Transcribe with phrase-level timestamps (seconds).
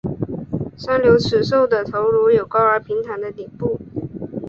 [0.75, 3.79] 三瘤齿兽类的头颅有高而平坦的顶部。